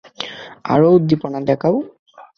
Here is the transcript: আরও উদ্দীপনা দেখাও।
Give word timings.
আরও 0.65 0.87
উদ্দীপনা 0.93 1.39
দেখাও। 1.49 1.75